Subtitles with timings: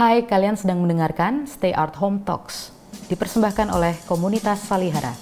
[0.00, 2.72] Hai, kalian sedang mendengarkan Stay Art Home Talks,
[3.12, 5.12] dipersembahkan oleh komunitas Salihara.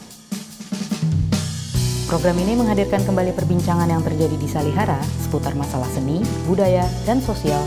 [2.06, 7.58] Program ini menghadirkan kembali perbincangan yang terjadi di Salihara seputar masalah seni, budaya, dan sosial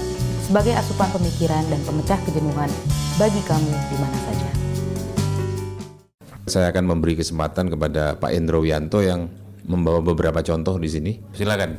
[0.48, 2.72] sebagai asupan pemikiran dan pemecah kejenuhan
[3.20, 4.50] bagi kamu di mana saja.
[6.48, 9.28] Saya akan memberi kesempatan kepada Pak Endro Wianto yang
[9.68, 11.20] membawa beberapa contoh di sini.
[11.36, 11.76] Silakan.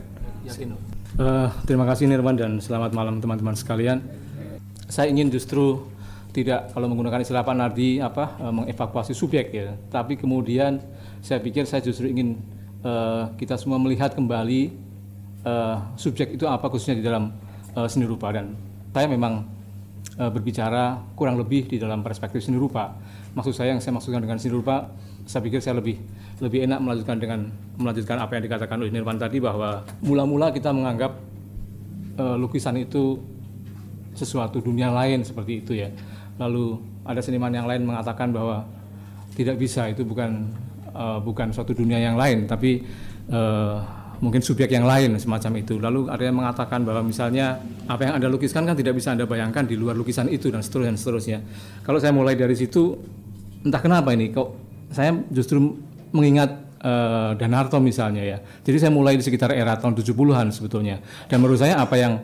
[1.16, 4.21] Uh, terima kasih Nirwan dan selamat malam teman-teman sekalian.
[4.92, 5.88] Saya ingin justru
[6.36, 10.84] tidak kalau menggunakan istilah Pak Nardi apa uh, mengevakuasi subjek ya, tapi kemudian
[11.24, 12.36] saya pikir saya justru ingin
[12.84, 14.68] uh, kita semua melihat kembali
[15.48, 17.32] uh, subjek itu apa khususnya di dalam
[17.72, 18.52] uh, seni rupa dan
[18.92, 19.48] saya memang
[20.20, 22.92] uh, berbicara kurang lebih di dalam perspektif seni rupa.
[23.32, 24.92] Maksud saya yang saya maksudkan dengan seni rupa,
[25.24, 25.96] saya pikir saya lebih
[26.44, 27.48] lebih enak melanjutkan dengan
[27.80, 31.16] melanjutkan apa yang dikatakan oleh Nirwan tadi bahwa mula-mula kita menganggap
[32.20, 33.31] uh, lukisan itu
[34.12, 35.88] sesuatu dunia lain seperti itu ya.
[36.40, 38.64] Lalu ada seniman yang lain mengatakan bahwa
[39.32, 40.48] tidak bisa itu bukan
[40.92, 42.84] uh, bukan suatu dunia yang lain, tapi
[43.32, 43.80] uh,
[44.22, 45.82] mungkin subjek yang lain semacam itu.
[45.82, 47.58] Lalu ada yang mengatakan bahwa misalnya
[47.90, 50.94] apa yang anda lukiskan kan tidak bisa anda bayangkan di luar lukisan itu dan seterusnya
[50.94, 51.38] dan seterusnya.
[51.82, 52.94] Kalau saya mulai dari situ,
[53.66, 54.54] entah kenapa ini kok
[54.94, 55.58] saya justru
[56.12, 58.38] mengingat uh, Danarto misalnya ya.
[58.62, 61.02] Jadi saya mulai di sekitar era tahun 70-an sebetulnya.
[61.26, 62.20] Dan menurut saya apa yang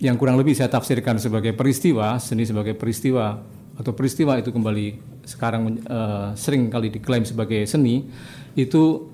[0.00, 3.36] yang kurang lebih saya tafsirkan sebagai peristiwa, seni sebagai peristiwa
[3.76, 4.86] atau peristiwa itu kembali
[5.24, 8.08] sekarang uh, sering kali diklaim sebagai seni
[8.52, 9.08] itu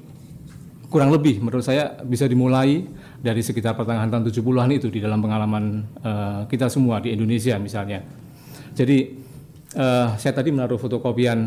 [0.90, 2.86] kurang lebih menurut saya bisa dimulai
[3.18, 5.64] dari sekitar pertengahan tahun 70-an itu di dalam pengalaman
[6.02, 8.02] uh, kita semua di Indonesia misalnya.
[8.74, 9.18] Jadi
[9.74, 11.38] uh, saya tadi menaruh fotokopian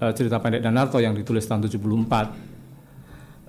[0.00, 1.76] uh, cerita pendek Danarto yang ditulis tahun 74.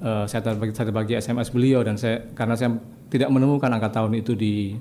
[0.04, 2.76] Uh, saya terbagi, saya terbagi SMS beliau dan saya karena saya
[3.08, 4.76] tidak menemukan angka tahun itu di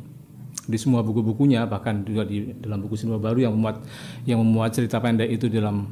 [0.63, 3.77] di semua buku-bukunya bahkan juga di dalam buku sinema baru yang memuat
[4.29, 5.91] yang memuat cerita pendek itu dalam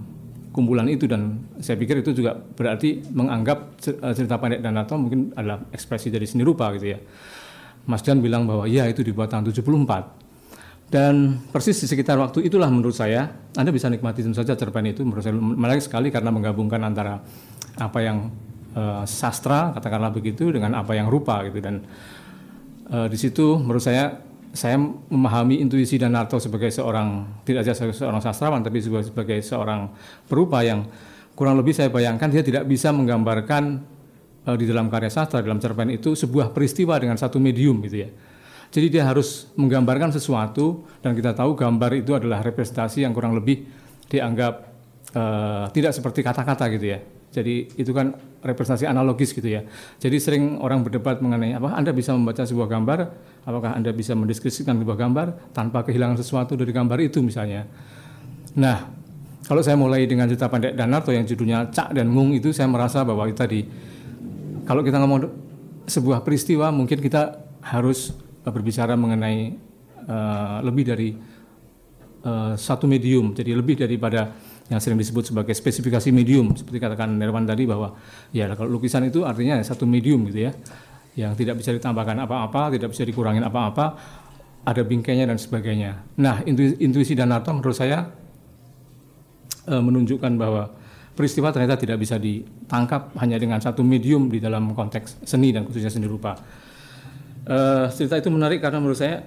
[0.55, 1.11] kumpulan itu.
[1.11, 6.11] Dan saya pikir itu juga berarti menganggap eh, cerita pendek dan atau mungkin adalah ekspresi
[6.11, 6.99] dari seni rupa gitu ya.
[7.89, 10.21] Mas Jan bilang bahwa ya itu dibuat tahun 74
[10.91, 15.07] dan persis di sekitar waktu itulah menurut saya Anda bisa nikmati tentu saja cerpen itu.
[15.07, 17.23] Menurut saya menarik sekali karena menggabungkan antara
[17.79, 18.31] apa yang
[18.75, 21.63] uh, sastra katakanlah begitu dengan apa yang rupa gitu.
[21.63, 21.87] Dan
[22.91, 28.19] uh, di situ menurut saya saya memahami intuisi dan Danarto sebagai seorang tidak saja seorang
[28.19, 29.91] sastrawan tapi juga sebagai seorang
[30.27, 30.87] perupa yang
[31.39, 33.81] kurang lebih saya bayangkan dia tidak bisa menggambarkan
[34.45, 38.11] uh, di dalam karya sastra dalam cerpen itu sebuah peristiwa dengan satu medium gitu ya.
[38.71, 43.67] Jadi dia harus menggambarkan sesuatu dan kita tahu gambar itu adalah representasi yang kurang lebih
[44.07, 44.55] dianggap
[45.15, 46.99] uh, tidak seperti kata-kata gitu ya.
[47.31, 48.11] Jadi itu kan
[48.43, 49.63] representasi analogis gitu ya.
[50.03, 52.99] Jadi sering orang berdebat mengenai apa Anda bisa membaca sebuah gambar,
[53.47, 57.71] apakah Anda bisa mendeskripsikan sebuah gambar tanpa kehilangan sesuatu dari gambar itu misalnya.
[58.59, 58.83] Nah,
[59.47, 63.07] kalau saya mulai dengan cerita pendek Danarto yang judulnya Cak dan Ngung itu saya merasa
[63.07, 63.61] bahwa itu tadi
[64.67, 65.31] kalau kita ngomong
[65.87, 69.55] sebuah peristiwa mungkin kita harus berbicara mengenai
[70.07, 71.11] uh, lebih dari
[72.25, 73.35] uh, satu medium.
[73.35, 74.31] Jadi lebih daripada
[74.71, 76.55] yang sering disebut sebagai spesifikasi medium.
[76.55, 77.99] Seperti katakan Nerwan tadi bahwa
[78.31, 80.55] ya kalau lukisan itu artinya satu medium gitu ya
[81.19, 83.99] yang tidak bisa ditambahkan apa-apa tidak bisa dikurangin apa-apa
[84.63, 86.07] ada bingkainya dan sebagainya.
[86.23, 86.47] Nah
[86.79, 88.07] intuisi dan Danarto menurut saya
[89.67, 90.71] e, menunjukkan bahwa
[91.19, 95.91] peristiwa ternyata tidak bisa ditangkap hanya dengan satu medium di dalam konteks seni dan khususnya
[95.91, 96.39] seni rupa.
[97.43, 97.59] E,
[97.91, 99.27] cerita itu menarik karena menurut saya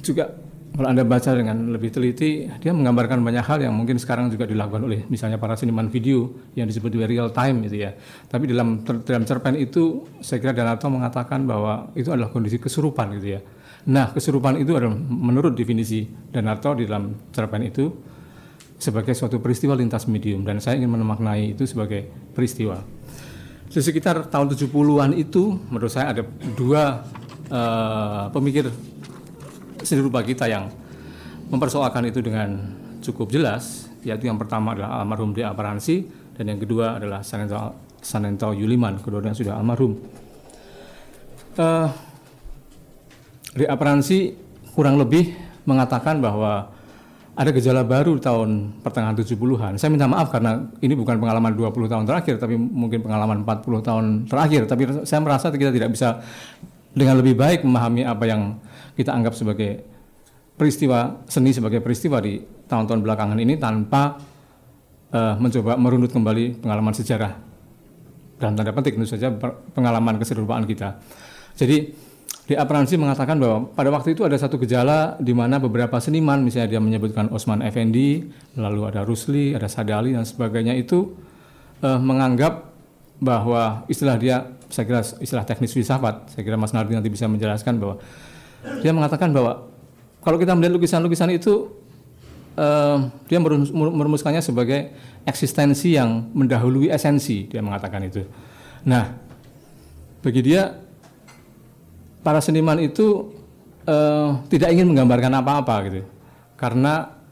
[0.00, 0.32] juga
[0.72, 4.80] kalau Anda baca dengan lebih teliti, dia menggambarkan banyak hal yang mungkin sekarang juga dilakukan
[4.88, 7.92] oleh misalnya para seniman video yang disebut real time gitu ya.
[8.24, 13.36] Tapi dalam dalam cerpen itu saya kira Danato mengatakan bahwa itu adalah kondisi kesurupan gitu
[13.36, 13.40] ya.
[13.92, 17.84] Nah, kesurupan itu adalah menurut definisi Danato di dalam cerpen itu
[18.80, 22.80] sebagai suatu peristiwa lintas medium dan saya ingin memaknai itu sebagai peristiwa.
[23.68, 26.24] Di sekitar tahun 70-an itu menurut saya ada
[26.56, 27.04] dua
[27.52, 28.72] uh, pemikir
[29.82, 30.70] seni rupa kita yang
[31.52, 32.56] mempersoalkan itu dengan
[33.02, 35.44] cukup jelas, yaitu yang pertama adalah almarhum D.
[35.44, 36.06] Aparansi
[36.38, 39.98] dan yang kedua adalah Sanento, Sanento Yuliman, keduanya sudah almarhum.
[41.58, 41.88] Uh,
[43.52, 43.68] D.
[43.68, 44.32] Aparansi
[44.72, 45.36] kurang lebih
[45.68, 46.72] mengatakan bahwa
[47.32, 49.80] ada gejala baru tahun pertengahan 70-an.
[49.80, 54.04] Saya minta maaf karena ini bukan pengalaman 20 tahun terakhir, tapi mungkin pengalaman 40 tahun
[54.28, 54.68] terakhir.
[54.68, 56.20] Tapi saya merasa kita tidak bisa
[56.92, 58.60] dengan lebih baik memahami apa yang
[58.96, 59.84] kita anggap sebagai
[60.56, 64.20] peristiwa seni sebagai peristiwa di tahun-tahun belakangan ini tanpa
[65.12, 67.32] uh, mencoba merunut kembali pengalaman sejarah
[68.36, 69.30] dan tanda petik tentu saja
[69.72, 70.98] pengalaman keserupaan kita.
[71.54, 71.94] Jadi
[72.42, 76.74] di Apransi mengatakan bahwa pada waktu itu ada satu gejala di mana beberapa seniman, misalnya
[76.74, 78.26] dia menyebutkan Osman Effendi,
[78.58, 81.14] lalu ada Rusli, ada Sadali dan sebagainya itu
[81.86, 82.71] uh, menganggap
[83.22, 87.78] bahwa istilah dia, saya kira istilah teknis filsafat, saya kira Mas Nardi nanti bisa menjelaskan
[87.78, 88.02] bahwa
[88.82, 89.70] dia mengatakan bahwa
[90.18, 91.70] kalau kita melihat lukisan-lukisan itu
[92.58, 92.98] uh,
[93.30, 93.38] dia
[93.70, 94.90] merumuskannya sebagai
[95.22, 98.26] eksistensi yang mendahului esensi, dia mengatakan itu.
[98.82, 99.14] Nah,
[100.18, 100.74] bagi dia
[102.26, 103.30] para seniman itu
[103.86, 106.02] uh, tidak ingin menggambarkan apa-apa gitu,
[106.58, 107.22] karena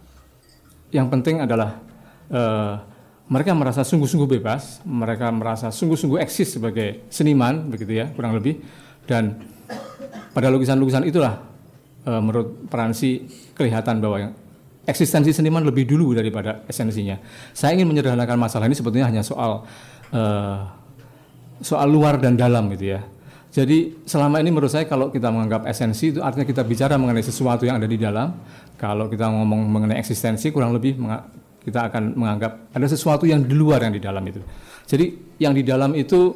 [0.94, 1.82] yang penting adalah
[2.30, 2.89] uh,
[3.30, 8.58] mereka merasa sungguh-sungguh bebas, mereka merasa sungguh-sungguh eksis sebagai seniman begitu ya kurang lebih,
[9.06, 9.38] dan
[10.34, 11.38] pada lukisan-lukisan itulah
[12.10, 14.34] uh, menurut Peransi kelihatan bahwa
[14.82, 17.22] eksistensi seniman lebih dulu daripada esensinya.
[17.54, 19.62] Saya ingin menyederhanakan masalah ini sebetulnya hanya soal
[20.10, 20.60] uh,
[21.62, 23.00] soal luar dan dalam gitu ya
[23.50, 27.66] jadi selama ini menurut saya kalau kita menganggap esensi itu artinya kita bicara mengenai sesuatu
[27.66, 28.30] yang ada di dalam.
[28.78, 30.96] Kalau kita ngomong mengenai eksistensi kurang lebih
[31.60, 34.40] kita akan menganggap ada sesuatu yang di luar yang di dalam itu.
[34.88, 36.34] Jadi yang di dalam itu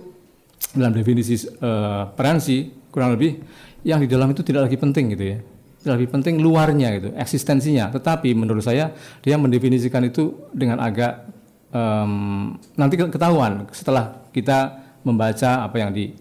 [0.77, 3.41] dalam definisi uh, peransi kurang lebih
[3.85, 5.39] yang di dalam itu tidak lagi penting gitu ya.
[5.85, 7.93] Tidak lebih penting luarnya gitu, eksistensinya.
[7.93, 11.29] Tetapi menurut saya dia mendefinisikan itu dengan agak
[11.75, 16.17] um, nanti ketahuan setelah kita membaca apa yang di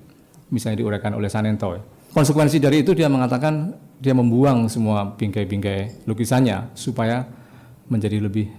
[0.52, 1.72] misalnya diuraikan oleh Sanento.
[2.12, 7.24] Konsekuensi dari itu dia mengatakan dia membuang semua bingkai-bingkai lukisannya supaya
[7.88, 8.52] menjadi lebih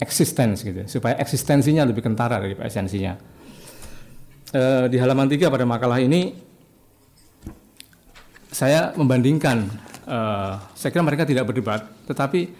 [0.00, 3.16] eksistens gitu, supaya eksistensinya lebih kentara dari esensinya.
[4.52, 4.62] E,
[4.92, 6.36] di halaman 3 pada makalah ini
[8.52, 9.68] saya membandingkan,
[10.04, 10.18] e,
[10.76, 12.52] saya kira mereka tidak berdebat, tetapi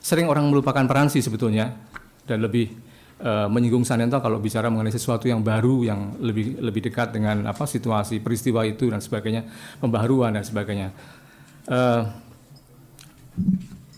[0.00, 1.76] sering orang melupakan peransi sebetulnya
[2.24, 2.72] dan lebih
[3.20, 7.68] uh, menyinggung Sanento kalau bicara mengenai sesuatu yang baru yang lebih lebih dekat dengan apa
[7.68, 9.44] situasi peristiwa itu dan sebagainya
[9.78, 10.88] pembaharuan dan sebagainya.
[11.68, 12.02] Uh,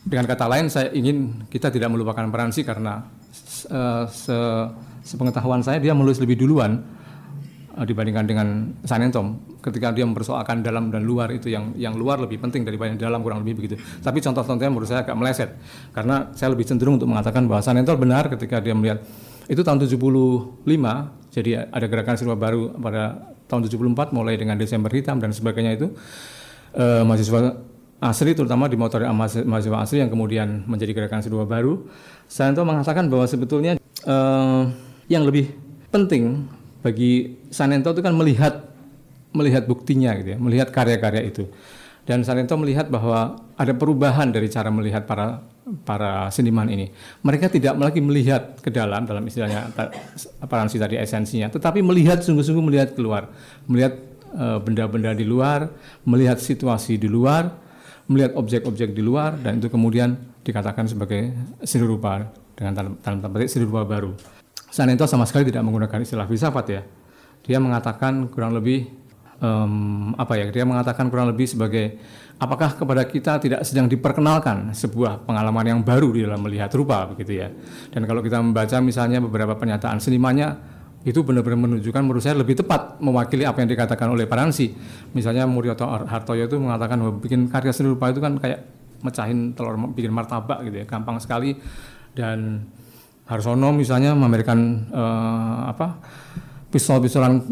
[0.02, 3.06] dengan kata lain saya ingin kita tidak melupakan Peransi karena
[3.70, 4.38] uh, se
[5.02, 6.82] sepengetahuan saya dia menulis lebih duluan
[7.78, 8.46] uh, dibandingkan dengan
[8.82, 12.98] Sanentom ketika dia mempersoalkan dalam dan luar itu yang yang luar lebih penting daripada yang
[12.98, 13.78] dalam kurang lebih begitu.
[14.02, 15.50] Tapi contoh-contohnya menurut saya agak meleset
[15.94, 19.02] karena saya lebih cenderung untuk mengatakan bahwa Sanentom benar ketika dia melihat
[19.46, 20.66] itu tahun 75
[21.32, 25.86] jadi ada gerakan siswa baru pada tahun 74 mulai dengan Desember hitam dan sebagainya itu
[26.74, 27.71] uh, mahasiswa
[28.02, 31.86] asli terutama di motor mahasiswa asli yang kemudian menjadi gerakan siswa baru
[32.26, 33.78] Sanentom mengatakan bahwa sebetulnya
[34.08, 34.66] uh,
[35.06, 35.52] yang lebih
[35.92, 36.48] penting
[36.82, 38.72] bagi Sanento itu kan melihat
[39.32, 41.48] melihat buktinya gitu ya, melihat karya-karya itu.
[42.02, 45.44] Dan Sanento melihat bahwa ada perubahan dari cara melihat para
[45.86, 46.90] para seniman ini.
[47.22, 49.70] Mereka tidak lagi melihat ke dalam dalam istilahnya
[50.42, 53.30] aparansi tadi esensinya, tetapi melihat sungguh-sungguh melihat keluar,
[53.70, 53.94] melihat
[54.34, 55.70] eh, benda-benda di luar,
[56.02, 57.61] melihat situasi di luar,
[58.10, 61.30] melihat objek-objek di luar dan itu kemudian dikatakan sebagai
[61.62, 64.12] seni rupa dengan dalam tanda petik rupa baru.
[64.72, 66.82] Sanento sama sekali tidak menggunakan istilah filsafat ya.
[67.42, 68.88] Dia mengatakan kurang lebih
[69.42, 70.48] um, apa ya?
[70.48, 72.00] Dia mengatakan kurang lebih sebagai
[72.40, 77.42] apakah kepada kita tidak sedang diperkenalkan sebuah pengalaman yang baru di dalam melihat rupa begitu
[77.44, 77.48] ya.
[77.92, 83.02] Dan kalau kita membaca misalnya beberapa pernyataan senimannya itu benar-benar menunjukkan menurut saya lebih tepat
[83.02, 84.70] mewakili apa yang dikatakan oleh Paransi.
[85.14, 88.62] Misalnya Muryoto Hartoyo itu mengatakan bahwa bikin karya seni rupa itu kan kayak
[89.02, 91.58] mecahin telur bikin martabak gitu ya, gampang sekali
[92.14, 92.62] dan
[93.26, 94.58] Harsono misalnya memberikan
[94.94, 95.98] uh, apa
[96.70, 97.42] pistol-pistolan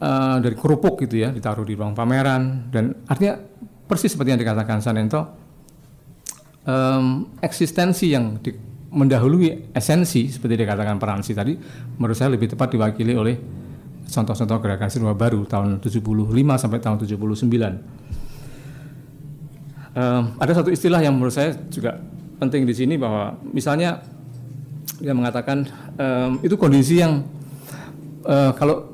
[0.00, 3.40] uh, dari kerupuk gitu ya ditaruh di ruang pameran dan artinya
[3.88, 5.20] persis seperti yang dikatakan Sanento
[6.66, 8.52] um, eksistensi yang di,
[8.92, 11.56] mendahului esensi seperti dikatakan Peransi tadi
[11.96, 13.36] menurut saya lebih tepat diwakili oleh
[14.04, 16.04] contoh-contoh gerakan seni baru tahun 75
[16.60, 17.32] sampai tahun 79
[19.96, 21.96] um, ada satu istilah yang menurut saya juga
[22.36, 24.04] penting di sini bahwa misalnya
[25.00, 25.64] dia mengatakan
[25.96, 27.24] um, itu kondisi yang
[28.28, 28.92] uh, kalau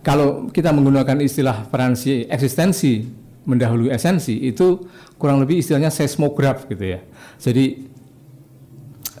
[0.00, 3.04] kalau kita menggunakan istilah peransi eksistensi
[3.44, 4.88] mendahului esensi itu
[5.20, 7.00] kurang lebih istilahnya seismograf gitu ya.
[7.36, 7.88] Jadi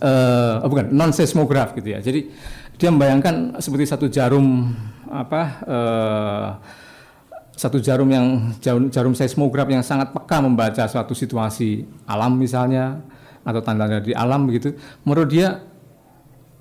[0.00, 1.98] uh, oh bukan non seismograf gitu ya.
[2.02, 2.30] Jadi
[2.78, 4.70] dia membayangkan seperti satu jarum
[5.10, 6.48] apa uh,
[7.58, 13.02] satu jarum yang jarum, jarum seismograf yang sangat peka membaca suatu situasi alam misalnya
[13.42, 15.66] atau tanda-tanda di alam begitu, menurut dia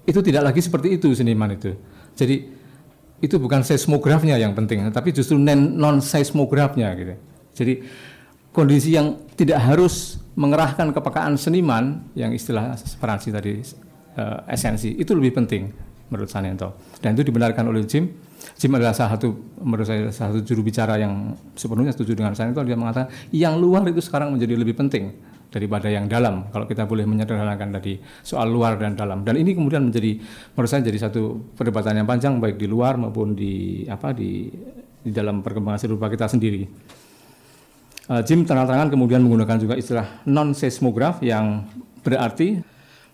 [0.08, 1.78] itu tidak lagi seperti itu seniman itu.
[2.18, 2.50] Jadi
[3.22, 7.14] itu bukan seismografnya yang penting, tapi justru non seismografnya gitu.
[7.54, 7.74] Jadi
[8.58, 13.62] kondisi yang tidak harus mengerahkan kepekaan seniman yang istilah separansi tadi
[14.18, 15.70] uh, esensi itu lebih penting
[16.10, 16.74] menurut Sanento.
[16.98, 18.10] Dan itu dibenarkan oleh Jim.
[18.58, 19.30] Jim adalah salah satu
[19.62, 23.86] menurut saya salah satu juru bicara yang sepenuhnya setuju dengan itu dia mengatakan yang luar
[23.86, 25.14] itu sekarang menjadi lebih penting
[25.54, 26.50] daripada yang dalam.
[26.50, 29.22] Kalau kita boleh menyederhanakan tadi soal luar dan dalam.
[29.22, 30.18] Dan ini kemudian menjadi
[30.58, 34.50] menurut saya jadi satu perdebatan yang panjang baik di luar maupun di apa di
[35.02, 36.66] di dalam perkembangan serupa kita sendiri.
[38.08, 41.68] Uh, Jim terang-terangan kemudian menggunakan juga istilah non seismograf yang
[42.08, 42.64] berarti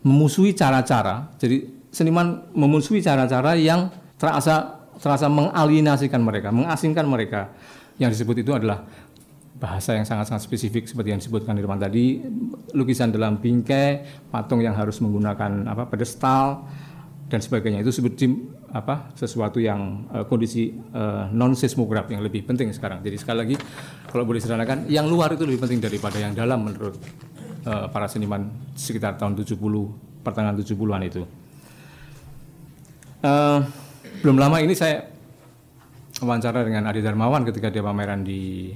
[0.05, 1.33] memusuhi cara-cara.
[1.41, 3.89] Jadi seniman memusuhi cara-cara yang
[4.21, 7.50] terasa terasa mengalienasikan mereka, mengasingkan mereka.
[7.97, 8.85] Yang disebut itu adalah
[9.57, 12.21] bahasa yang sangat-sangat spesifik seperti yang disebutkan Irman tadi,
[12.77, 16.67] lukisan dalam bingkai, patung yang harus menggunakan apa pedestal
[17.33, 18.13] dan sebagainya itu sebut
[18.77, 23.01] apa sesuatu yang uh, kondisi uh, eh, non seismograf yang lebih penting sekarang.
[23.01, 23.55] Jadi sekali lagi
[24.05, 26.93] kalau boleh sederhanakan yang luar itu lebih penting daripada yang dalam menurut
[27.65, 29.57] uh, para seniman sekitar tahun 70
[30.21, 31.25] pertengahan 70-an itu.
[33.25, 33.65] Uh,
[34.21, 35.01] belum lama ini saya
[36.21, 38.69] wawancara dengan Adi Darmawan ketika dia pameran di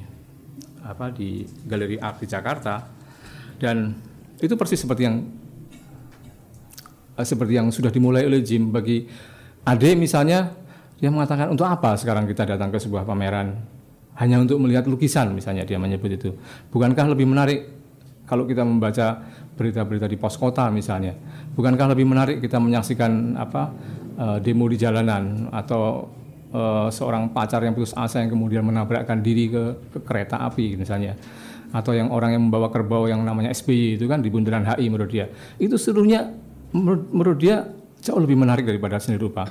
[0.82, 2.90] apa di Galeri Art di Jakarta
[3.62, 3.94] dan
[4.42, 5.46] itu persis seperti yang
[7.26, 9.08] seperti yang sudah dimulai oleh Jim bagi
[9.68, 10.54] Ade misalnya
[10.98, 13.54] dia mengatakan untuk apa sekarang kita datang ke sebuah pameran?
[14.18, 16.34] Hanya untuk melihat lukisan misalnya dia menyebut itu.
[16.74, 17.70] Bukankah lebih menarik
[18.26, 19.22] kalau kita membaca
[19.54, 21.14] berita-berita di pos kota misalnya?
[21.54, 23.70] Bukankah lebih menarik kita menyaksikan apa
[24.18, 26.10] uh, demo di jalanan atau
[26.50, 31.14] uh, seorang pacar yang putus asa yang kemudian menabrakkan diri ke, ke kereta api misalnya?
[31.70, 35.12] Atau yang orang yang membawa kerbau yang namanya SBY itu kan di bundaran HI menurut
[35.14, 35.30] dia.
[35.62, 37.68] Itu seluruhnya menurut, menurut dia
[38.02, 39.48] jauh lebih menarik daripada seni rupa.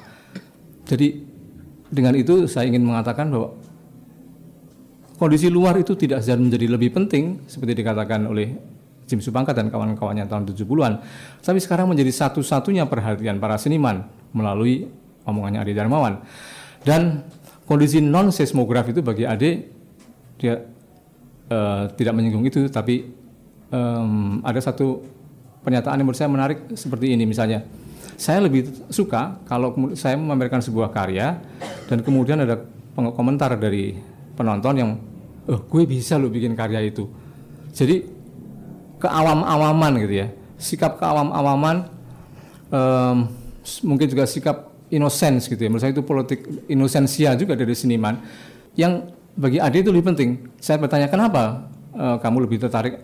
[0.87, 1.23] Jadi
[1.90, 3.54] dengan itu saya ingin mengatakan bahwa
[5.16, 8.54] kondisi luar itu tidak saja menjadi lebih penting seperti dikatakan oleh
[9.06, 10.92] Jim Supangkat dan kawan-kawannya tahun 70-an
[11.38, 14.02] tapi sekarang menjadi satu-satunya perhatian para seniman
[14.35, 14.90] melalui
[15.26, 16.23] omongannya Adi Darmawan.
[16.87, 17.26] Dan
[17.66, 19.50] kondisi non seismograf itu bagi Ade
[20.38, 20.54] dia
[21.50, 23.11] uh, tidak menyinggung itu, tapi
[23.75, 25.02] um, ada satu
[25.66, 27.66] pernyataan yang menurut saya menarik seperti ini misalnya.
[28.14, 31.42] Saya lebih suka kalau saya memamerkan sebuah karya
[31.90, 32.62] dan kemudian ada
[32.94, 33.99] komentar dari
[34.38, 34.90] penonton yang,
[35.50, 37.11] oh gue bisa lo bikin karya itu.
[37.75, 38.06] Jadi
[39.02, 41.90] keawam-awaman gitu ya, sikap keawam-awaman,
[42.73, 43.28] um,
[43.85, 45.68] mungkin juga sikap innocence gitu ya.
[45.68, 48.16] Menurut saya itu politik inosensia juga dari seniman
[48.78, 50.30] yang bagi Ade itu lebih penting.
[50.56, 53.02] Saya bertanya kenapa uh, kamu lebih tertarik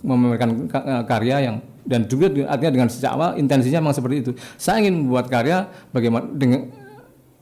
[0.00, 4.32] memamerkan eh, karya yang dan juga artinya dengan sejak awal intensinya memang seperti itu.
[4.60, 6.68] Saya ingin membuat karya bagaimana dengan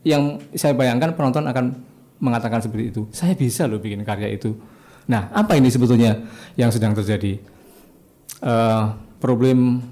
[0.07, 1.64] yang saya bayangkan penonton akan
[2.23, 3.02] mengatakan seperti itu.
[3.11, 4.54] Saya bisa loh bikin karya itu.
[5.09, 6.21] Nah, apa ini sebetulnya
[6.54, 7.40] yang sedang terjadi?
[8.38, 9.83] Uh, problem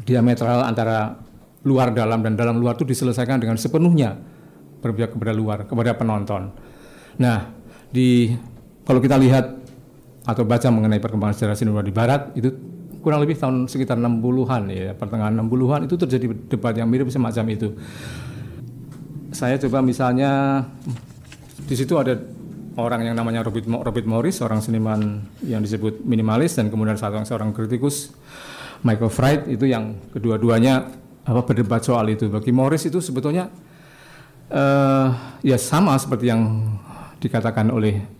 [0.00, 1.20] diametral antara
[1.64, 4.16] luar dalam dan dalam luar itu diselesaikan dengan sepenuhnya
[4.80, 6.52] berpihak kepada luar kepada penonton.
[7.20, 7.52] Nah,
[7.88, 8.32] di
[8.84, 9.64] kalau kita lihat
[10.24, 12.48] atau baca mengenai perkembangan sejarah seni di barat itu
[13.04, 17.76] kurang lebih tahun sekitar 60-an ya, pertengahan 60-an itu terjadi debat yang mirip semacam itu.
[19.36, 20.64] Saya coba misalnya
[21.68, 22.16] di situ ada
[22.80, 27.52] orang yang namanya Robert, Robert Morris, seorang seniman yang disebut minimalis dan kemudian satu seorang
[27.52, 28.16] kritikus
[28.80, 30.88] Michael Fried itu yang kedua-duanya
[31.24, 32.28] apa berdebat soal itu.
[32.28, 33.48] Bagi Morris itu sebetulnya
[34.52, 35.08] uh,
[35.40, 36.64] ya sama seperti yang
[37.20, 38.13] dikatakan oleh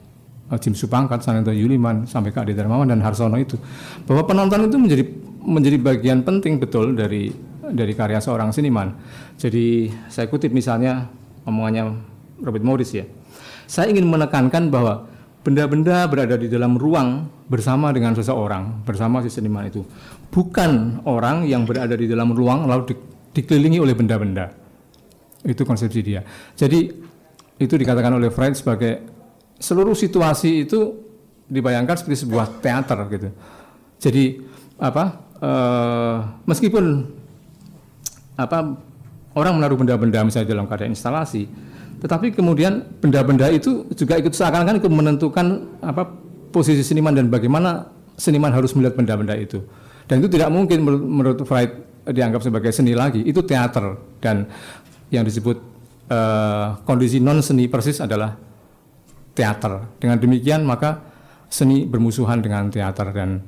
[0.60, 3.56] Jim Supangkat, Sanento Yuliman, sampai ke Adi Darmawan dan Harsono itu,
[4.04, 5.04] bahwa penonton itu menjadi
[5.44, 7.32] menjadi bagian penting betul dari
[7.64, 8.92] dari karya seorang seniman.
[9.40, 11.08] Jadi saya kutip misalnya
[11.48, 11.96] omongannya
[12.44, 13.04] Robert Morris ya.
[13.64, 15.08] Saya ingin menekankan bahwa
[15.40, 19.84] benda-benda berada di dalam ruang bersama dengan seseorang, bersama si seniman itu.
[20.28, 22.94] Bukan orang yang berada di dalam ruang lalu di,
[23.40, 24.52] dikelilingi oleh benda-benda.
[25.44, 26.24] Itu konsepsi dia.
[26.56, 26.88] Jadi
[27.60, 29.13] itu dikatakan oleh Freud sebagai
[29.58, 30.98] seluruh situasi itu
[31.48, 33.28] dibayangkan seperti sebuah teater gitu.
[34.00, 34.24] Jadi
[34.80, 35.04] apa?
[35.44, 36.16] Uh,
[36.48, 37.04] meskipun
[38.34, 38.80] apa
[39.36, 41.44] orang menaruh benda-benda misalnya dalam karya instalasi,
[42.00, 45.46] tetapi kemudian benda-benda itu juga ikut seakan-akan ikut menentukan
[45.84, 46.08] apa
[46.48, 49.60] posisi seniman dan bagaimana seniman harus melihat benda-benda itu.
[50.08, 51.72] Dan itu tidak mungkin menurut Freud
[52.04, 54.48] dianggap sebagai seni lagi, itu teater dan
[55.08, 55.56] yang disebut
[56.08, 58.36] uh, kondisi non seni persis adalah
[59.34, 59.98] teater.
[59.98, 61.02] Dengan demikian maka
[61.50, 63.42] seni bermusuhan dengan teater dan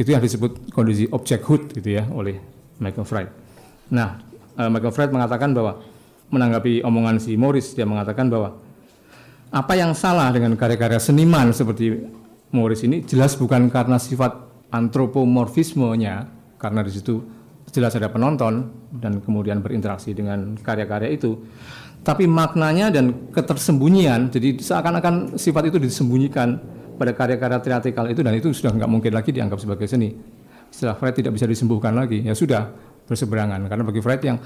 [0.00, 2.40] itu yang disebut kondisi objekhood gitu ya oleh
[2.80, 3.28] Michael Freud.
[3.92, 4.16] Nah,
[4.56, 5.82] uh, Michael Freud mengatakan bahwa
[6.30, 8.56] menanggapi omongan si Morris dia mengatakan bahwa
[9.50, 11.98] apa yang salah dengan karya-karya seniman seperti
[12.54, 14.30] Morris ini jelas bukan karena sifat
[14.70, 17.18] antropomorfismenya karena di situ
[17.70, 21.34] jelas ada penonton dan kemudian berinteraksi dengan karya-karya itu
[22.00, 26.56] tapi maknanya dan ketersembunyian, jadi seakan-akan sifat itu disembunyikan
[26.96, 30.16] pada karya-karya teatrikal itu dan itu sudah nggak mungkin lagi dianggap sebagai seni.
[30.72, 32.72] Setelah Freud tidak bisa disembuhkan lagi, ya sudah
[33.04, 33.68] berseberangan.
[33.68, 34.38] Karena bagi Freud yang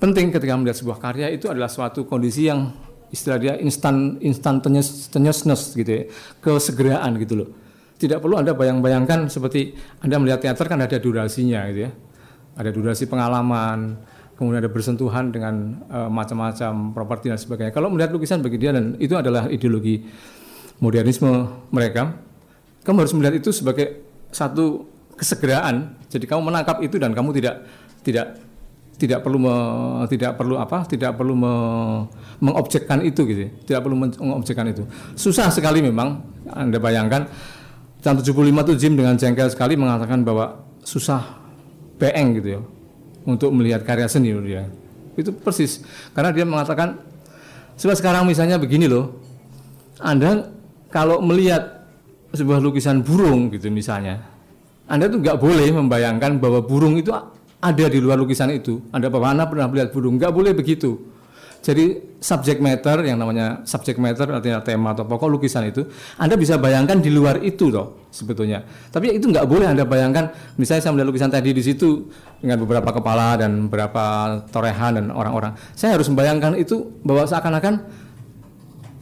[0.00, 2.72] penting ketika melihat sebuah karya itu adalah suatu kondisi yang
[3.12, 6.02] istilah dia instan instantaneousness gitu ya,
[6.40, 7.48] kesegeraan gitu loh.
[8.00, 11.90] Tidak perlu Anda bayang-bayangkan seperti Anda melihat teater kan ada durasinya gitu ya.
[12.58, 14.02] Ada durasi pengalaman,
[14.42, 17.70] kemudian ada bersentuhan dengan uh, macam-macam properti dan sebagainya.
[17.70, 20.02] Kalau melihat lukisan bagi dia dan itu adalah ideologi
[20.82, 22.18] modernisme mereka,
[22.82, 24.02] kamu harus melihat itu sebagai
[24.34, 24.82] satu
[25.14, 25.94] kesegeraan.
[26.10, 27.62] Jadi kamu menangkap itu dan kamu tidak
[28.02, 28.42] tidak
[28.98, 29.54] tidak perlu me,
[30.10, 31.54] tidak perlu apa tidak perlu me,
[32.38, 34.86] mengobjekkan itu gitu tidak perlu mengobjekkan itu
[35.18, 37.26] susah sekali memang anda bayangkan
[37.98, 41.18] tahun 75 itu Jim dengan jengkel sekali mengatakan bahwa susah
[41.98, 42.60] beeng gitu ya
[43.28, 44.66] untuk melihat karya seni dia.
[45.14, 45.84] Itu persis
[46.16, 46.96] karena dia mengatakan
[47.76, 49.20] sebab sekarang misalnya begini loh.
[50.02, 50.50] Anda
[50.90, 51.86] kalau melihat
[52.34, 54.18] sebuah lukisan burung gitu misalnya,
[54.90, 57.14] Anda tuh nggak boleh membayangkan bahwa burung itu
[57.62, 58.82] ada di luar lukisan itu.
[58.90, 61.12] Anda Anda pernah melihat burung, nggak boleh begitu.
[61.62, 65.86] Jadi subject matter yang namanya subject matter artinya tema atau pokok lukisan itu
[66.18, 68.62] Anda bisa bayangkan di luar itu loh sebetulnya.
[68.92, 72.92] Tapi itu nggak boleh Anda bayangkan misalnya saya melihat lukisan tadi di situ dengan beberapa
[72.92, 75.56] kepala dan beberapa torehan dan orang-orang.
[75.72, 77.74] Saya harus membayangkan itu bahwa seakan-akan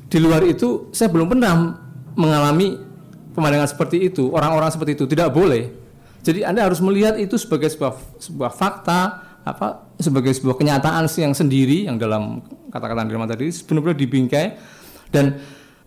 [0.06, 1.74] di luar itu saya belum pernah
[2.14, 2.78] mengalami
[3.34, 5.70] pemandangan seperti itu, orang-orang seperti itu tidak boleh.
[6.22, 9.00] Jadi Anda harus melihat itu sebagai sebuah sebuah fakta
[9.40, 14.46] apa sebagai sebuah kenyataan yang sendiri yang dalam kata-kata Dirman tadi benar-benar dibingkai
[15.08, 15.40] dan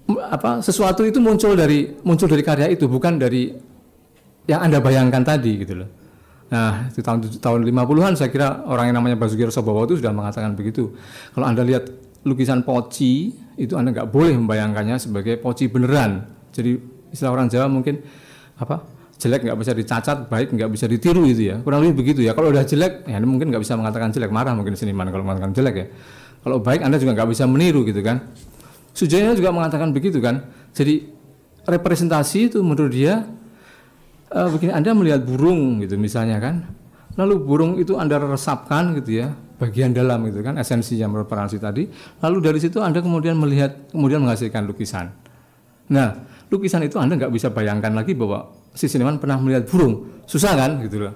[0.10, 3.56] apa sesuatu itu muncul dari muncul dari karya itu bukan dari
[4.50, 5.90] yang anda bayangkan tadi gitu loh.
[6.52, 10.54] Nah di tahun tahun 50-an saya kira orang yang namanya Basuki Sobawa itu sudah mengatakan
[10.60, 10.92] begitu.
[11.32, 11.88] Kalau anda lihat
[12.28, 16.28] lukisan poci itu anda nggak boleh membayangkannya sebagai poci beneran.
[16.52, 16.76] Jadi
[17.16, 18.04] istilah orang Jawa mungkin
[18.60, 18.84] apa
[19.24, 21.56] jelek nggak bisa dicacat, baik nggak bisa ditiru itu ya.
[21.64, 22.36] Kurang lebih begitu ya.
[22.36, 25.76] Kalau udah jelek, ya mungkin nggak bisa mengatakan jelek, marah mungkin seniman kalau mengatakan jelek
[25.80, 25.88] ya.
[26.44, 28.20] Kalau baik Anda juga nggak bisa meniru gitu kan.
[28.94, 30.46] Sujaya juga mengatakan begitu kan.
[30.72, 31.10] Jadi
[31.66, 33.26] representasi itu menurut dia
[34.30, 36.70] uh, begini Anda melihat burung gitu misalnya kan.
[37.14, 41.86] Lalu burung itu Anda resapkan gitu ya, bagian dalam gitu kan, esensi yang berperansi tadi.
[42.26, 45.14] Lalu dari situ Anda kemudian melihat, kemudian menghasilkan lukisan.
[45.94, 46.10] Nah,
[46.50, 50.82] lukisan itu Anda nggak bisa bayangkan lagi bahwa si seniman pernah melihat burung, susah kan
[50.82, 51.14] gitu loh.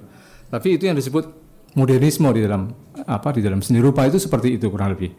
[0.53, 1.25] Tapi itu yang disebut
[1.73, 2.69] modernisme di dalam
[3.09, 5.09] apa di dalam seni rupa itu seperti itu kurang lebih.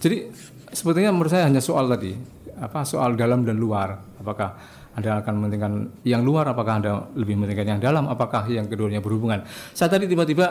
[0.00, 0.28] Jadi
[0.70, 2.14] sebetulnya menurut saya hanya soal tadi
[2.60, 3.98] apa soal dalam dan luar.
[4.20, 4.56] Apakah
[4.90, 9.46] anda akan mementingkan yang luar, apakah Anda lebih mementingkan yang dalam, apakah yang keduanya berhubungan.
[9.70, 10.50] Saya tadi tiba-tiba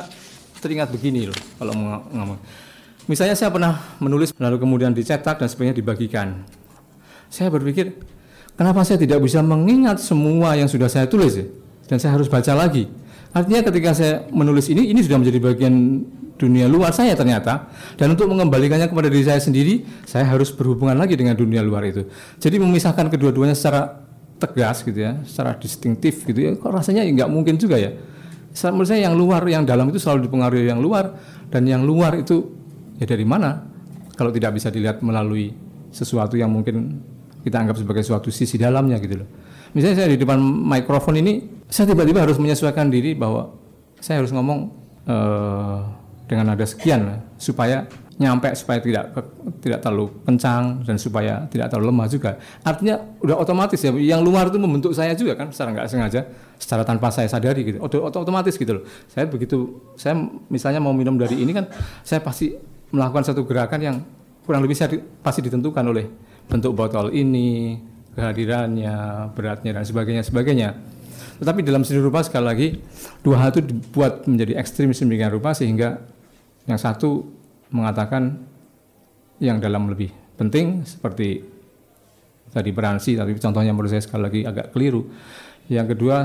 [0.64, 1.76] teringat begini loh kalau
[2.08, 2.40] ngomong.
[3.12, 6.48] Misalnya saya pernah menulis lalu kemudian dicetak dan sebagainya dibagikan.
[7.28, 7.94] Saya berpikir
[8.60, 11.32] Kenapa saya tidak bisa mengingat semua yang sudah saya tulis?
[11.88, 12.92] Dan saya harus baca lagi.
[13.32, 16.04] Artinya ketika saya menulis ini, ini sudah menjadi bagian
[16.40, 17.68] dunia luar saya ternyata.
[18.00, 22.08] Dan untuk mengembalikannya kepada diri saya sendiri, saya harus berhubungan lagi dengan dunia luar itu.
[22.40, 24.08] Jadi memisahkan kedua-duanya secara
[24.40, 27.92] tegas gitu ya, secara distintif gitu ya, kok rasanya ya nggak mungkin juga ya.
[28.72, 31.12] Menurut saya yang luar, yang dalam itu selalu dipengaruhi yang luar,
[31.52, 32.48] dan yang luar itu
[32.98, 33.68] ya dari mana?
[34.16, 35.52] Kalau tidak bisa dilihat melalui
[35.92, 37.04] sesuatu yang mungkin
[37.44, 39.28] kita anggap sebagai suatu sisi dalamnya gitu loh.
[39.76, 43.54] Misalnya saya di depan mikrofon ini, saya tiba-tiba harus menyesuaikan diri bahwa
[44.02, 44.60] saya harus ngomong
[45.06, 45.99] uh,
[46.30, 47.90] dengan nada sekian supaya
[48.20, 49.16] nyampe supaya tidak
[49.64, 52.32] tidak terlalu kencang dan supaya tidak terlalu lemah juga.
[52.62, 56.22] Artinya udah otomatis ya, yang luar itu membentuk saya juga kan secara nggak sengaja,
[56.60, 57.80] secara tanpa saya sadari gitu.
[58.12, 58.84] Otomatis gitu loh.
[59.08, 60.20] Saya begitu, saya
[60.52, 61.72] misalnya mau minum dari ini kan,
[62.04, 62.52] saya pasti
[62.92, 63.96] melakukan satu gerakan yang
[64.44, 66.06] kurang lebih saya pasti ditentukan oleh
[66.52, 67.80] bentuk botol ini,
[68.20, 70.76] kehadirannya, beratnya dan sebagainya sebagainya.
[71.40, 72.68] Tetapi dalam seni rupa sekali lagi
[73.24, 76.04] dua hal itu dibuat menjadi ekstrim sedemikian rupa sehingga
[76.70, 77.26] yang satu
[77.74, 78.38] mengatakan
[79.42, 81.42] yang dalam lebih penting seperti
[82.50, 85.10] tadi beransi tapi contohnya menurut saya sekali lagi agak keliru.
[85.70, 86.18] Yang kedua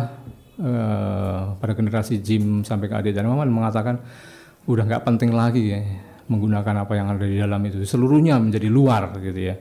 [0.61, 4.01] eh, pada generasi Jim sampai ke Ade dan Maman mengatakan
[4.69, 5.81] udah nggak penting lagi ya,
[6.29, 7.85] menggunakan apa yang ada di dalam itu.
[7.85, 9.57] Seluruhnya menjadi luar gitu ya.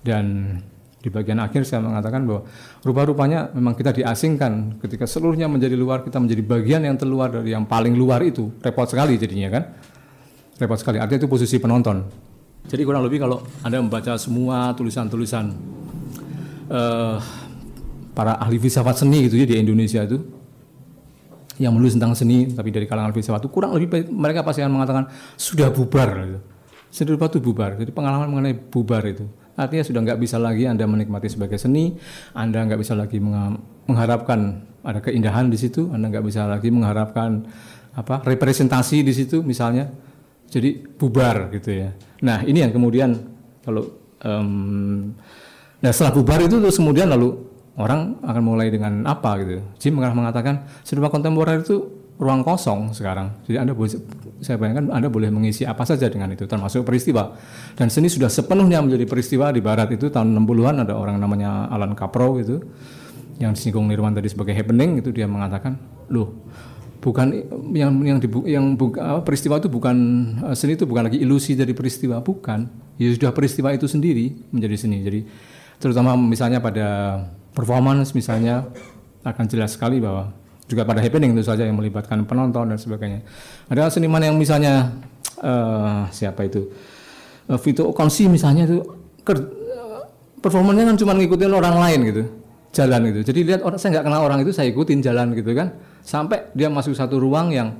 [0.00, 0.56] Dan
[0.96, 2.48] di bagian akhir saya mengatakan bahwa
[2.80, 4.80] rupa-rupanya memang kita diasingkan.
[4.80, 8.48] Ketika seluruhnya menjadi luar kita menjadi bagian yang terluar dari yang paling luar itu.
[8.64, 9.64] Repot sekali jadinya kan
[10.56, 12.02] repot sekali artinya itu posisi penonton
[12.66, 15.54] jadi kurang lebih kalau anda membaca semua tulisan-tulisan
[16.72, 17.16] uh,
[18.16, 20.18] para ahli filsafat seni gitu ya di Indonesia itu
[21.56, 25.04] yang menulis tentang seni tapi dari kalangan filsafat itu kurang lebih mereka pasti akan mengatakan
[25.36, 26.40] sudah bubar gitu
[26.96, 27.76] seni rupa itu bubar.
[27.76, 29.28] Jadi pengalaman mengenai bubar itu.
[29.56, 31.96] Artinya sudah nggak bisa lagi Anda menikmati sebagai seni,
[32.32, 37.44] Anda nggak bisa lagi mengharapkan ada keindahan di situ, Anda nggak bisa lagi mengharapkan
[37.96, 39.92] apa representasi di situ misalnya.
[40.46, 41.90] Jadi bubar gitu ya.
[42.22, 43.12] Nah ini yang kemudian
[43.66, 43.82] kalau
[44.22, 45.12] um,
[45.82, 47.34] nah setelah bubar itu terus kemudian lalu
[47.76, 49.60] orang akan mulai dengan apa gitu.
[49.76, 53.44] Jim pernah mengatakan seni rupa kontemporer itu ruang kosong sekarang.
[53.44, 53.92] Jadi Anda boleh
[54.40, 57.36] saya bayangkan Anda boleh mengisi apa saja dengan itu termasuk peristiwa.
[57.76, 61.92] Dan seni sudah sepenuhnya menjadi peristiwa di barat itu tahun 60-an ada orang namanya Alan
[61.92, 62.56] Kapro itu
[63.36, 65.76] yang disinggung Nirwan tadi sebagai happening itu dia mengatakan,
[66.08, 66.48] "Loh,
[66.98, 67.26] bukan
[67.72, 69.96] yang yang dibu, yang bu, peristiwa itu bukan
[70.50, 72.68] eh, seni itu bukan lagi ilusi dari peristiwa, bukan.
[72.96, 75.04] Ya sudah peristiwa itu sendiri menjadi seni.
[75.04, 75.20] Jadi
[75.76, 77.20] terutama misalnya pada
[77.52, 78.64] performance misalnya
[79.20, 80.32] akan jelas sekali bahwa
[80.66, 83.20] juga pada happening itu saja yang melibatkan penonton dan sebagainya.
[83.70, 84.96] Ada seniman yang misalnya
[85.40, 86.72] uh, siapa itu
[87.50, 88.82] uh, Vito Okonsi misalnya itu
[89.22, 89.36] ker,
[90.42, 92.22] performanya kan cuma ngikutin orang lain gitu
[92.76, 93.32] jalan gitu.
[93.32, 95.72] Jadi lihat orang saya nggak kenal orang itu saya ikutin jalan gitu kan
[96.04, 97.72] sampai dia masuk satu ruang yang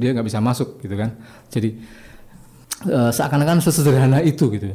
[0.00, 1.12] dia nggak bisa masuk gitu kan.
[1.52, 1.76] Jadi
[2.88, 4.72] uh, seakan-akan sesederhana itu gitu.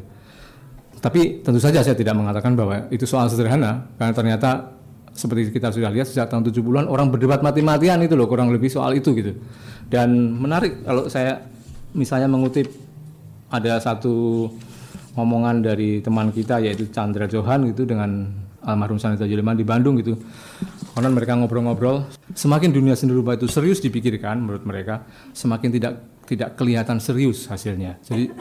[1.01, 4.49] Tapi tentu saja saya tidak mengatakan bahwa itu soal sederhana karena ternyata
[5.11, 8.93] seperti kita sudah lihat sejak tahun 70-an orang berdebat mati-matian itu loh kurang lebih soal
[8.93, 9.33] itu gitu.
[9.89, 11.41] Dan menarik kalau saya
[11.97, 12.69] misalnya mengutip
[13.51, 14.47] ada satu
[15.19, 20.17] omongan dari teman kita yaitu Chandra Johan gitu dengan almarhum Sanita Juleman di Bandung gitu.
[20.93, 25.93] Karena mereka ngobrol-ngobrol, semakin dunia seni rupa itu serius dipikirkan menurut mereka, semakin tidak
[26.27, 27.99] tidak kelihatan serius hasilnya.
[28.05, 28.31] Jadi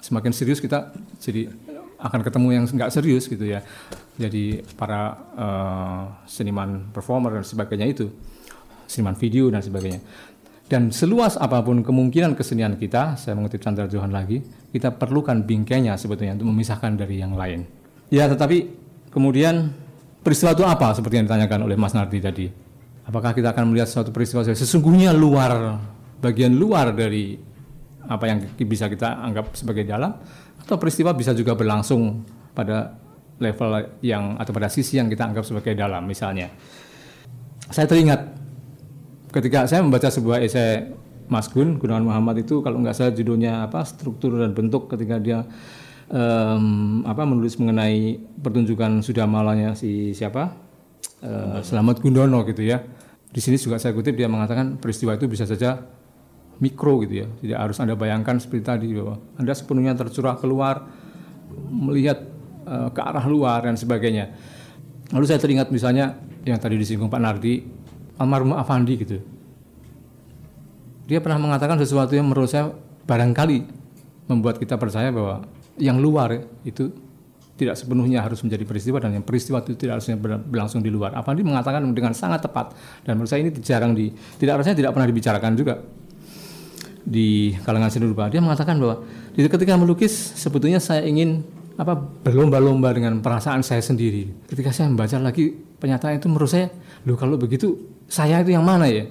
[0.00, 1.50] semakin serius kita jadi
[2.00, 3.60] akan ketemu yang nggak serius gitu ya.
[4.16, 8.08] Jadi para uh, seniman performer dan sebagainya itu,
[8.88, 10.00] seniman video dan sebagainya.
[10.70, 14.38] Dan seluas apa pun kemungkinan kesenian kita, saya mengutip Chandra Johan lagi,
[14.70, 17.66] kita perlukan bingkainya sebetulnya untuk memisahkan dari yang lain.
[18.06, 18.79] Ya, tetapi
[19.10, 19.74] kemudian
[20.22, 22.46] peristiwa itu apa seperti yang ditanyakan oleh Mas Nardi tadi?
[23.04, 25.78] Apakah kita akan melihat suatu peristiwa sesungguhnya luar,
[26.22, 27.34] bagian luar dari
[28.06, 30.14] apa yang bisa kita anggap sebagai dalam
[30.62, 32.22] atau peristiwa bisa juga berlangsung
[32.54, 32.94] pada
[33.40, 36.52] level yang atau pada sisi yang kita anggap sebagai dalam misalnya.
[37.70, 38.20] Saya teringat
[39.32, 40.90] ketika saya membaca sebuah esai
[41.30, 45.46] Mas Gun Gunawan Muhammad itu kalau nggak salah judulnya apa struktur dan bentuk ketika dia
[46.10, 50.52] um, apa menulis mengenai pertunjukan sudah malanya si siapa
[51.22, 52.82] uh, Selamat Gundono gitu ya.
[53.30, 55.78] Di sini juga saya kutip dia mengatakan peristiwa itu bisa saja
[56.58, 57.26] mikro gitu ya.
[57.30, 60.90] Tidak harus Anda bayangkan seperti tadi bahwa Anda sepenuhnya tercurah keluar
[61.70, 62.26] melihat
[62.66, 64.34] uh, ke arah luar dan sebagainya.
[65.14, 67.62] Lalu saya teringat misalnya yang tadi disinggung Pak Nardi,
[68.18, 69.18] almarhum Afandi gitu.
[71.10, 72.70] Dia pernah mengatakan sesuatu yang menurut saya
[73.06, 73.66] barangkali
[74.30, 75.42] membuat kita percaya bahwa
[75.78, 76.90] yang luar itu
[77.60, 81.12] tidak sepenuhnya harus menjadi peristiwa dan yang peristiwa itu tidak harusnya berlangsung di luar.
[81.12, 82.72] Afandi mengatakan dengan sangat tepat
[83.04, 84.08] dan menurut saya ini jarang di
[84.40, 85.74] tidak harusnya tidak pernah dibicarakan juga
[87.04, 88.32] di kalangan seni rupa.
[88.32, 89.04] Dia mengatakan bahwa
[89.36, 91.44] ketika melukis sebetulnya saya ingin
[91.76, 94.48] apa berlomba-lomba dengan perasaan saya sendiri.
[94.48, 96.68] Ketika saya membaca lagi pernyataan itu menurut saya,
[97.04, 97.76] loh kalau begitu
[98.08, 99.08] saya itu yang mana ya?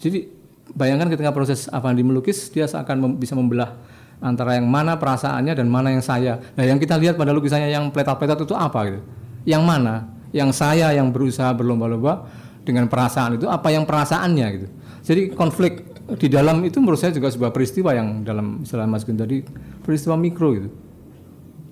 [0.00, 0.28] Jadi
[0.72, 3.76] bayangkan ketika proses Avandi melukis dia seakan mem bisa membelah
[4.22, 6.38] antara yang mana perasaannya dan mana yang saya.
[6.54, 9.00] Nah yang kita lihat pada lukisannya yang pletat-pletat itu apa gitu?
[9.42, 9.94] Yang mana?
[10.30, 12.24] Yang saya yang berusaha berlomba-lomba
[12.62, 14.66] dengan perasaan itu apa yang perasaannya gitu.
[15.02, 19.18] Jadi konflik di dalam itu menurut saya juga sebuah peristiwa yang dalam istilah Mas Gun
[19.18, 19.42] tadi
[19.82, 20.70] peristiwa mikro gitu.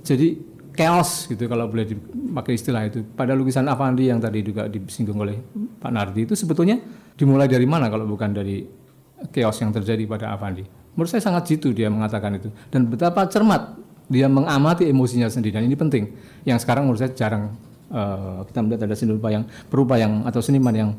[0.03, 0.29] Jadi
[0.75, 3.07] chaos gitu kalau boleh dipakai istilah itu.
[3.15, 5.39] Pada lukisan Avandi yang tadi juga disinggung oleh
[5.79, 6.83] Pak Nardi itu sebetulnya
[7.15, 8.67] dimulai dari mana kalau bukan dari
[9.31, 10.80] chaos yang terjadi pada Avandi.
[11.01, 13.73] Menurut saya sangat jitu dia mengatakan itu dan betapa cermat
[14.13, 16.13] dia mengamati emosinya sendiri dan ini penting.
[16.45, 17.57] Yang sekarang menurut saya jarang
[17.89, 20.91] uh, kita melihat ada seni rupa yang berupa yang atau seniman yang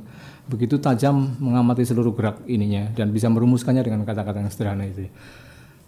[0.50, 5.06] begitu tajam mengamati seluruh gerak ininya dan bisa merumuskannya dengan kata-kata yang sederhana itu.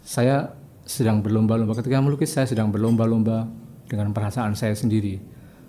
[0.06, 0.54] Saya
[0.86, 3.50] sedang berlomba-lomba ketika melukis saya sedang berlomba-lomba
[3.90, 5.18] dengan perasaan saya sendiri.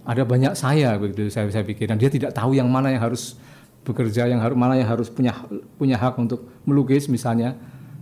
[0.06, 3.42] Ada banyak saya begitu saya saya pikir dan dia tidak tahu yang mana yang harus
[3.82, 5.34] bekerja yang harus mana yang harus punya
[5.82, 7.58] punya hak untuk melukis misalnya.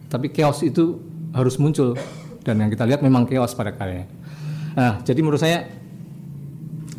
[0.08, 1.00] Tapi chaos itu
[1.34, 1.98] harus muncul
[2.44, 4.08] dan yang kita lihat memang chaos pada karyanya.
[4.74, 5.70] Nah, jadi menurut saya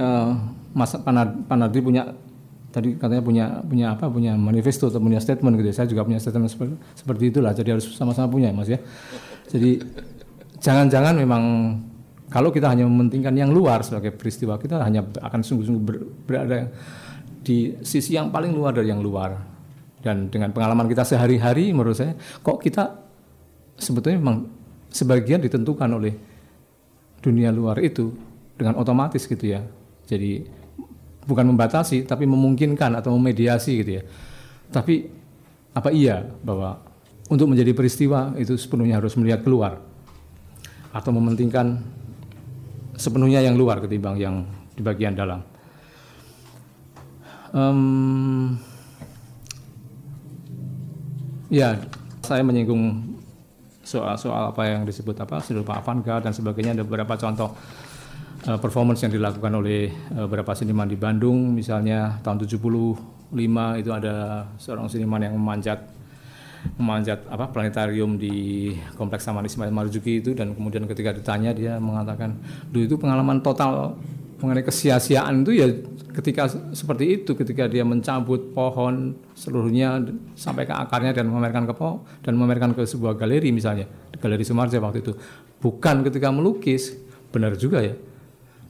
[0.01, 0.31] uh,
[0.75, 0.91] Mas
[1.47, 2.15] Panardi punya
[2.75, 5.75] tadi katanya punya punya apa punya manifesto atau punya statement gitu ya.
[5.79, 7.53] Saya juga punya statement seperti, seperti itulah.
[7.55, 8.83] Jadi harus sama-sama punya Mas ya.
[9.47, 9.79] Jadi
[10.59, 11.43] jangan-jangan memang
[12.33, 16.75] kalau kita hanya mementingkan yang luar sebagai peristiwa kita hanya akan sungguh-sungguh ber, berada
[17.45, 19.54] di sisi yang paling luar dari yang luar.
[20.05, 22.13] Dan dengan pengalaman kita sehari-hari menurut saya
[22.45, 22.93] kok kita
[23.81, 24.45] sebetulnya memang
[24.93, 26.13] sebagian ditentukan oleh
[27.25, 28.13] dunia luar itu
[28.53, 29.65] dengan otomatis gitu ya.
[30.05, 30.45] Jadi
[31.25, 34.03] bukan membatasi tapi memungkinkan atau memediasi gitu ya.
[34.69, 35.09] Tapi
[35.73, 36.85] apa iya bahwa
[37.33, 39.81] untuk menjadi peristiwa itu sepenuhnya harus melihat keluar
[40.93, 41.81] atau mementingkan
[42.95, 44.45] sepenuhnya yang luar ketimbang yang
[44.77, 45.41] di bagian dalam.
[47.55, 48.55] Um,
[51.55, 51.79] ya,
[52.27, 53.15] saya menyinggung
[53.87, 56.75] soal-soal apa yang disebut apa sudut Avanka dan sebagainya.
[56.75, 57.55] Ada beberapa contoh
[58.51, 61.55] uh, performance yang dilakukan oleh uh, beberapa seniman di Bandung.
[61.55, 63.31] Misalnya tahun 75
[63.79, 65.95] itu ada seorang seniman yang memanjat
[66.81, 70.35] memanjat apa planetarium di kompleks Taman Ismail Marzuki itu.
[70.35, 72.35] Dan kemudian ketika ditanya dia mengatakan
[72.73, 73.95] dulu itu pengalaman total
[74.45, 75.67] mengenai kesia-siaan itu ya
[76.13, 80.05] ketika seperti itu ketika dia mencabut pohon seluruhnya
[80.37, 83.89] sampai ke akarnya dan memamerkan ke pohon dan memamerkan ke sebuah galeri misalnya
[84.21, 85.13] galeri Sumarja waktu itu.
[85.59, 86.93] Bukan ketika melukis
[87.33, 87.97] benar juga ya.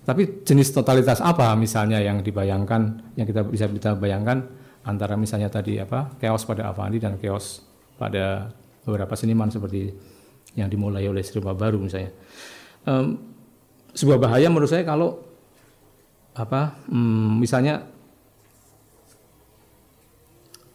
[0.04, 4.46] Tapi jenis totalitas apa misalnya yang dibayangkan yang kita bisa kita bayangkan
[4.84, 7.64] antara misalnya tadi apa chaos pada Avandi dan chaos
[7.96, 8.52] pada
[8.84, 9.90] beberapa seniman seperti
[10.54, 12.12] yang dimulai oleh Sri Baru misalnya.
[12.84, 13.34] Um,
[13.96, 15.33] sebuah bahaya menurut saya kalau
[16.34, 17.86] apa hmm, misalnya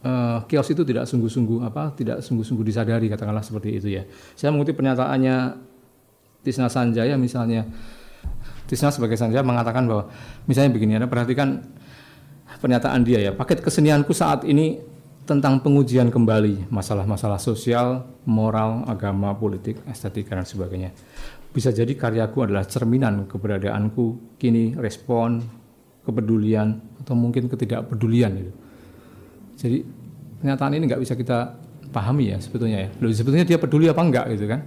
[0.04, 4.02] uh, kios itu tidak sungguh-sungguh apa tidak sungguh-sungguh disadari katakanlah seperti itu ya
[4.36, 5.68] saya mengutip pernyataannya
[6.40, 7.68] Tisna Sanjaya misalnya
[8.64, 10.08] Tisna sebagai Sanjaya mengatakan bahwa
[10.48, 11.60] misalnya begini Anda perhatikan
[12.60, 14.80] pernyataan dia ya paket kesenianku saat ini
[15.28, 20.90] tentang pengujian kembali masalah-masalah sosial, moral, agama, politik, estetika dan sebagainya.
[21.50, 25.42] Bisa jadi karyaku adalah cerminan keberadaanku kini respon,
[26.06, 28.30] kepedulian, atau mungkin ketidakpedulian.
[28.38, 28.52] Gitu.
[29.58, 29.78] Jadi
[30.40, 31.58] pernyataan ini nggak bisa kita
[31.90, 32.88] pahami ya sebetulnya ya.
[33.02, 34.60] Loh, sebetulnya dia peduli apa enggak gitu kan.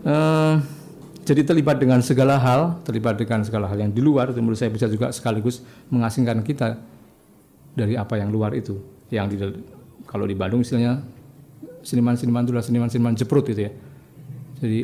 [0.00, 0.54] Uh,
[1.28, 4.72] jadi terlibat dengan segala hal, terlibat dengan segala hal yang di luar, itu menurut saya
[4.72, 5.60] bisa juga sekaligus
[5.92, 6.80] mengasingkan kita
[7.76, 8.80] dari apa yang luar itu.
[9.12, 9.36] Yang di,
[10.08, 11.04] kalau di Bandung istilahnya
[11.84, 13.72] seniman-seniman itu adalah seniman-seniman jeprut itu ya.
[14.64, 14.78] Jadi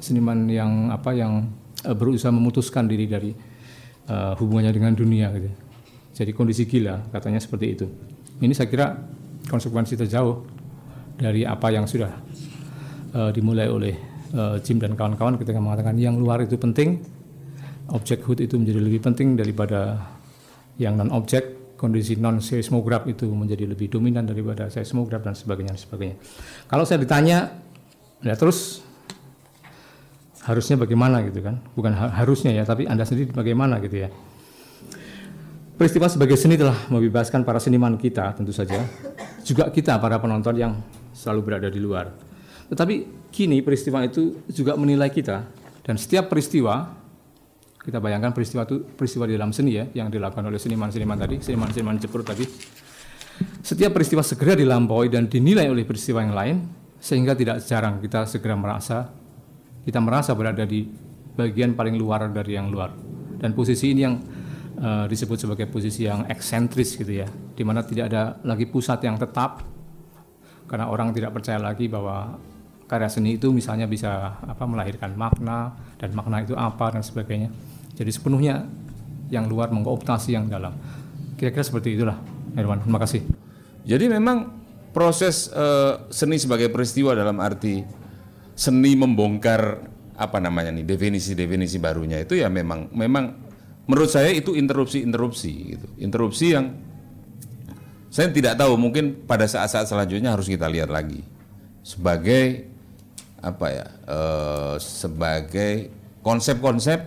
[0.00, 1.48] seniman yang apa yang
[1.86, 3.30] uh, berusaha memutuskan diri dari
[4.08, 5.50] uh, hubungannya dengan dunia gitu.
[6.10, 7.86] Jadi kondisi gila katanya seperti itu.
[8.40, 8.96] Ini saya kira
[9.46, 10.44] konsekuensi terjauh
[11.20, 12.12] dari apa yang sudah
[13.14, 13.94] uh, dimulai oleh
[14.32, 17.00] uh, Jim dan kawan-kawan ketika mengatakan yang luar itu penting,
[17.92, 20.00] objekhood itu menjadi lebih penting daripada
[20.80, 25.80] yang non objek, kondisi non seismograf itu menjadi lebih dominan daripada seismograf dan sebagainya dan
[25.80, 26.16] sebagainya.
[26.64, 27.52] Kalau saya ditanya,
[28.24, 28.80] ya terus
[30.50, 31.62] harusnya bagaimana gitu kan?
[31.78, 34.10] Bukan harusnya ya tapi anda sendiri bagaimana gitu ya?
[35.78, 38.82] Peristiwa sebagai seni telah membebaskan para seniman kita tentu saja.
[39.46, 40.76] Juga kita para penonton yang
[41.16, 42.12] selalu berada di luar.
[42.68, 42.94] Tetapi
[43.32, 45.46] kini peristiwa itu juga menilai kita.
[45.80, 47.00] Dan setiap peristiwa
[47.80, 51.96] kita bayangkan peristiwa itu peristiwa di dalam seni ya yang dilakukan oleh seniman-seniman tadi seniman-seniman
[51.96, 52.44] jeprut tadi.
[53.64, 56.56] Setiap peristiwa segera dilampaui dan dinilai oleh peristiwa yang lain
[57.00, 59.08] sehingga tidak jarang kita segera merasa
[59.84, 60.84] kita merasa berada di
[61.34, 62.92] bagian paling luar dari yang luar.
[63.40, 64.20] Dan posisi ini yang
[64.80, 69.16] uh, disebut sebagai posisi yang eksentris gitu ya, di mana tidak ada lagi pusat yang
[69.16, 69.64] tetap
[70.68, 72.38] karena orang tidak percaya lagi bahwa
[72.86, 77.50] karya seni itu misalnya bisa apa melahirkan makna dan makna itu apa dan sebagainya.
[77.94, 78.66] Jadi sepenuhnya
[79.30, 80.74] yang luar mengkooptasi yang dalam.
[81.38, 82.18] Kira-kira seperti itulah,
[82.58, 82.82] Herman.
[82.82, 83.22] Terima kasih.
[83.86, 84.58] Jadi memang
[84.90, 87.99] proses uh, seni sebagai peristiwa dalam arti
[88.60, 89.88] seni membongkar
[90.20, 93.32] apa namanya nih definisi-definisi barunya itu ya memang memang
[93.88, 95.88] menurut saya itu interupsi-interupsi gitu.
[95.96, 96.76] Interupsi yang
[98.12, 101.24] saya tidak tahu mungkin pada saat-saat selanjutnya harus kita lihat lagi
[101.80, 102.68] sebagai
[103.40, 105.88] apa ya eh, sebagai
[106.20, 107.00] konsep-konsep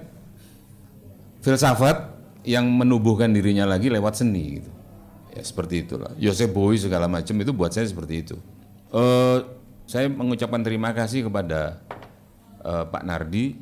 [1.45, 2.09] filsafat
[2.49, 4.71] yang menubuhkan dirinya lagi lewat seni gitu.
[5.37, 6.09] Ya seperti itulah.
[6.17, 8.37] Joseph Bowie segala macam itu buat saya seperti itu.
[8.89, 9.39] Eh,
[9.84, 11.84] saya mengucapkan terima kasih kepada
[12.63, 13.58] uh, Pak Nardi,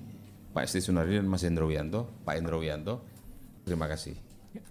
[0.54, 3.02] Pak Esti Sunardi dan Mas Hendro Wianto, Pak Hendro Wianto.
[3.66, 4.18] Terima kasih.
[4.54, 4.62] Ya.